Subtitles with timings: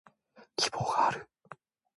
[0.57, 1.29] 希望がある